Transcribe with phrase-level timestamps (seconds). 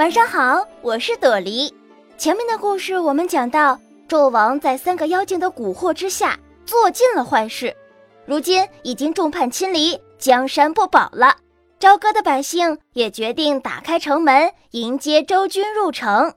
[0.00, 1.70] 晚上好，我是朵梨。
[2.16, 3.78] 前面的故事我们讲到，
[4.08, 7.76] 纣王在三个妖精的蛊惑之下，做尽了坏事，
[8.24, 11.36] 如今已经众叛亲离，江山不保了。
[11.78, 16.32] 朝歌的百姓也决定打开城门，迎接周军入城。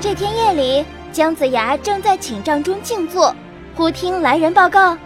[0.00, 0.84] 这天夜里。
[1.12, 3.36] 姜子牙正在寝帐中静坐，
[3.76, 4.96] 忽听来人报告：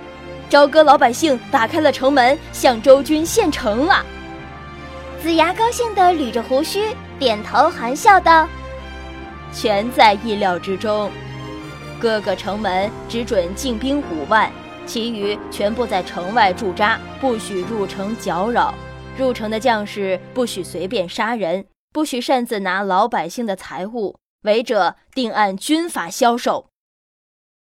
[0.48, 4.06] 朝歌老百姓打开了城门，向周军献城了。
[5.20, 8.46] 子牙高兴地捋着胡须，点头含笑道
[9.52, 11.10] ：“全在意料之中。
[11.98, 14.48] 各个城门只准进兵五万，
[14.86, 18.72] 其余全部在城外驻扎，不许入城搅扰。
[19.18, 26.70] 入城的将士不许随便杀人，不许擅自拿老百姓的财物。”违者定按军法销售。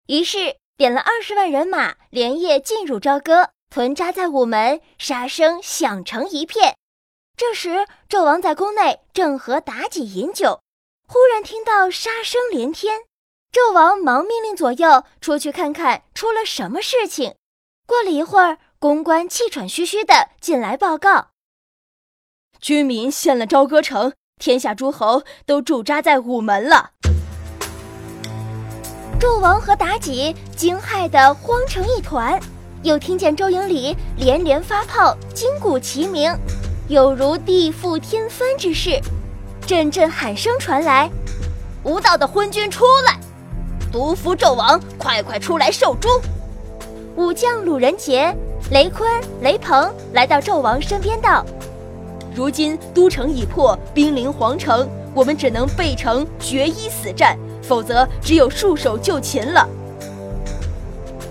[0.06, 6.76] 于是点了二十万人马，连夜进入朝歌，屯扎在午门，杀声响成一片。
[7.36, 10.60] 这时纣王在宫内正和妲己饮酒，
[11.06, 13.02] 忽然听到杀声连天。
[13.52, 17.36] 纣王忙命令左右出去看看出了什么事情。
[17.86, 21.30] 过了一会儿，公关气喘吁吁的进来报告：
[22.60, 24.14] 军民陷了朝歌城。
[24.42, 26.90] 天下诸侯都驻扎在午门了。
[29.20, 32.40] 纣王和妲己惊骇得慌成一团，
[32.82, 36.36] 又听见周营里连连发炮，金鼓齐鸣，
[36.88, 39.00] 有如地覆天翻之势。
[39.64, 41.08] 阵阵喊声传来
[41.84, 43.20] ：“无道的昏君出来！
[43.92, 46.08] 毒夫纣王，快快出来受诛！”
[47.14, 48.36] 武将鲁仁杰、
[48.72, 49.08] 雷坤、
[49.40, 51.46] 雷鹏来到纣王身边道。
[52.34, 59.68] 如今都城已破，兵临皇城，我们只能背城决一死战，否则只有束手就擒了。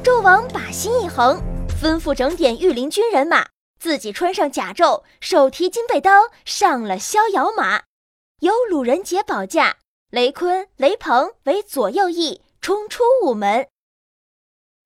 [0.03, 1.41] 纣王把心一横，
[1.81, 3.47] 吩咐整点御林军人马，
[3.79, 6.12] 自己穿上甲胄，手提金背刀，
[6.45, 7.81] 上了逍遥马，
[8.41, 9.78] 由鲁仁杰保驾，
[10.12, 13.68] 雷坤、雷鹏为左右翼，冲出午门。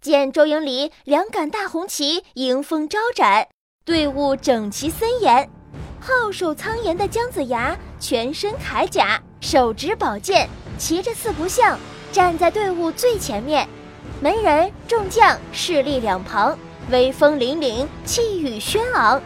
[0.02, 3.48] 见周营里两杆大红旗迎风招展，
[3.84, 5.50] 队伍整齐森严。
[6.06, 11.80] 皓首苍颜的姜子牙，全身铠甲，手执宝剑，骑着四不像，
[12.12, 13.68] 站在队伍最前面。
[14.22, 16.56] 门人众将势力两旁，
[16.92, 19.20] 威风凛凛，气宇轩昂。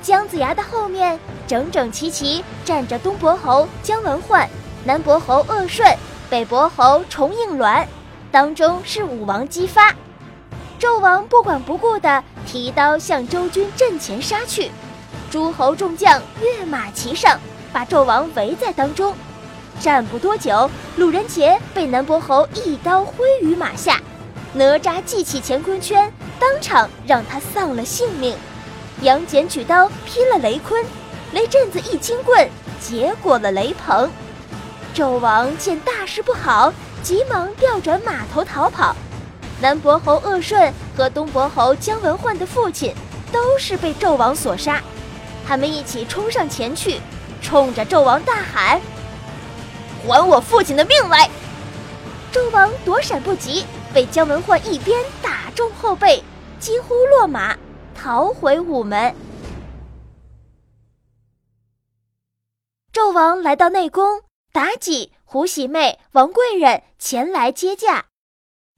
[0.00, 1.18] 姜子牙的后面，
[1.48, 4.48] 整整齐齐站着东伯侯姜文焕，
[4.84, 5.92] 南伯侯鄂顺，
[6.30, 7.84] 北伯侯重应鸾，
[8.30, 9.92] 当中是武王姬发。
[10.78, 14.70] 纣王不管不顾地提刀向周军阵前杀去。
[15.30, 17.38] 诸侯众将跃马齐上，
[17.72, 19.14] 把纣王围在当中。
[19.80, 24.00] 战不多久，鲁仁杰被南伯侯一刀挥于马下，
[24.52, 28.36] 哪吒系起乾坤圈，当场让他丧了性命。
[29.02, 30.84] 杨戬举刀劈了雷坤，
[31.32, 32.48] 雷震子一金棍
[32.80, 34.10] 结果了雷鹏。
[34.94, 36.72] 纣王见大事不好，
[37.02, 38.94] 急忙调转马头逃跑。
[39.60, 42.94] 南伯侯鄂顺和东伯侯姜文焕的父亲
[43.32, 44.82] 都是被纣王所杀。
[45.50, 47.00] 他们一起冲上前去，
[47.42, 48.80] 冲着纣王大喊
[50.06, 51.28] ：“还我父亲的命来！”
[52.32, 56.22] 纣王躲闪不及，被姜文焕一鞭打中后背，
[56.60, 57.58] 几乎落马，
[57.96, 59.12] 逃回午门。
[62.92, 64.20] 纣王来到内宫，
[64.52, 68.04] 妲己、胡喜妹、王贵人前来接驾。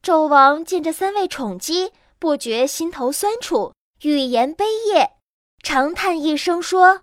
[0.01, 5.11] 纣王见这三位宠姬，不觉心头酸楚，语言悲咽。
[5.63, 6.99] 长叹一声说：“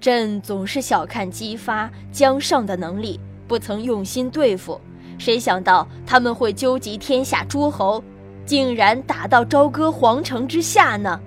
[0.00, 4.80] 朕总是小看姬发、姜尚的能力，不曾用心对付。
[5.18, 8.02] 谁想到他们会纠集天下诸侯，
[8.46, 11.20] 竟然打到朝歌皇城之下呢？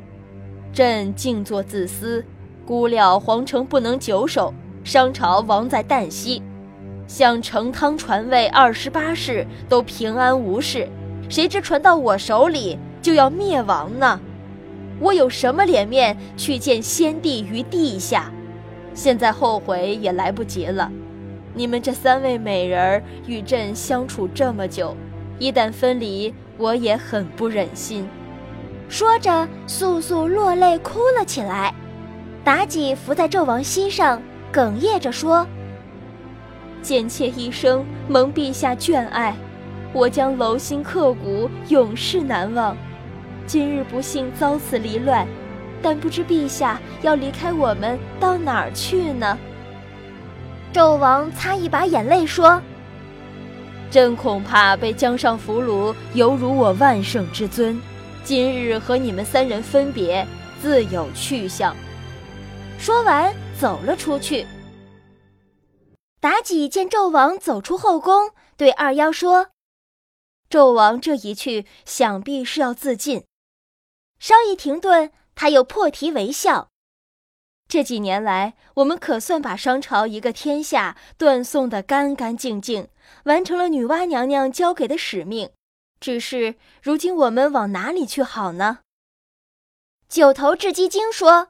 [0.73, 2.25] 朕静坐自私，
[2.65, 4.51] 估料皇城不能久守，
[4.83, 6.41] 商朝亡在旦夕，
[7.07, 10.89] 像成汤传位二十八世都平安无事，
[11.29, 14.19] 谁知传到我手里就要灭亡呢？”
[14.99, 18.31] 我有什么脸面去见先帝于地下？
[18.93, 20.91] 现在后悔也来不及了。
[21.55, 24.95] 你们这三位美人儿与朕相处这么久，
[25.39, 28.07] 一旦分离，我也很不忍心。
[28.89, 31.73] 说着，簌簌落泪哭了起来。
[32.45, 35.47] 妲己伏在纣王膝上，哽咽着说
[36.83, 39.35] ：“贱妾一生蒙陛下眷爱，
[39.93, 42.75] 我将楼心刻骨，永世难忘。”
[43.45, 45.27] 今日不幸遭此离乱，
[45.81, 49.37] 但不知陛下要离开我们到哪儿去呢？
[50.73, 52.59] 纣王擦一把眼泪说
[53.91, 57.79] ：“朕恐怕被江上俘虏，犹如我万圣之尊。
[58.23, 60.25] 今日和你们三人分别，
[60.61, 61.75] 自有去向。”
[62.79, 64.47] 说完，走了出去。
[66.21, 69.47] 妲己见纣王走出后宫，对二妖说
[70.49, 73.25] ：“纣王这一去，想必是要自尽。”
[74.23, 76.69] 稍一停顿，他又破涕为笑。
[77.67, 82.87] 这几年来，我们可算把商朝一个天下断送得干干净净，
[83.25, 85.49] 完成了女娲娘娘交给的使命。
[85.99, 88.79] 只是如今我们往哪里去好呢？
[90.07, 91.49] 九头雉鸡精说。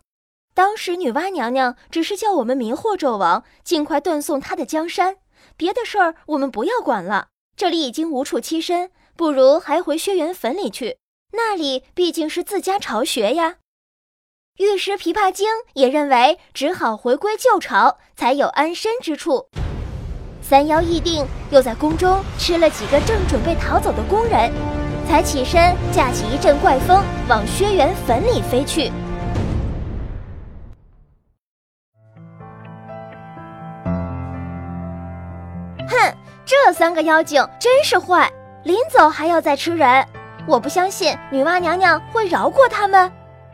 [0.55, 5.17] 当时女娲娘娘只是叫我们迷惑纣王，尽快断送他的江山，
[5.55, 7.27] 别的事儿我们不要管了。
[7.55, 10.97] 这里已经无处栖身，不如还回轩辕坟里去，
[11.35, 13.55] 那里毕竟是自家巢穴呀。
[14.57, 19.47] 玉石琵琶精也认为，只好回归旧巢，才有安身之处。
[20.43, 24.51] 三妖议定，又在宫中吃了几个正准备逃走的宫人，
[25.07, 28.91] 才起身架起一阵怪风，往轩辕坟里飞去。
[35.89, 36.15] 哼
[36.45, 38.31] 这三个妖精真是坏，
[38.63, 40.07] 临走还要再吃人。
[40.47, 43.11] 我不相信女娲娘娘会饶过他们。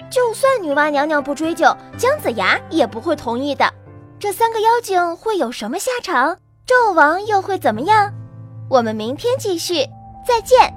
[0.09, 3.71] 就算女娲娘娘不追究，姜子牙也不会同意的。
[4.19, 6.35] 这三个妖精会有什么下场？
[6.65, 8.11] 纣王又会怎么样？
[8.69, 9.85] 我们明天继续，
[10.25, 10.73] 再见。